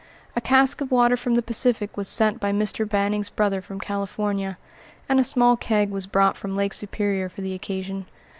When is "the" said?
1.35-1.43, 7.41-7.53